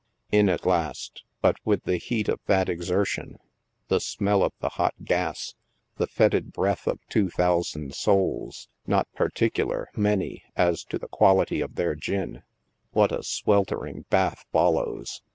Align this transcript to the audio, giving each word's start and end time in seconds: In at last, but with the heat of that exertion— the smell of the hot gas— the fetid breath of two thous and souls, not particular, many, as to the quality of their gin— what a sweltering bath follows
In 0.31 0.49
at 0.49 0.65
last, 0.65 1.21
but 1.41 1.57
with 1.63 1.83
the 1.83 1.97
heat 1.97 2.27
of 2.27 2.39
that 2.47 2.69
exertion— 2.69 3.37
the 3.87 3.99
smell 3.99 4.41
of 4.41 4.51
the 4.59 4.69
hot 4.69 4.95
gas— 5.03 5.53
the 5.99 6.07
fetid 6.07 6.51
breath 6.51 6.87
of 6.87 6.97
two 7.07 7.29
thous 7.37 7.75
and 7.75 7.93
souls, 7.93 8.67
not 8.87 9.13
particular, 9.13 9.91
many, 9.95 10.43
as 10.55 10.83
to 10.85 10.97
the 10.97 11.07
quality 11.07 11.61
of 11.61 11.75
their 11.75 11.93
gin— 11.93 12.41
what 12.93 13.11
a 13.11 13.21
sweltering 13.21 14.05
bath 14.09 14.43
follows 14.51 15.21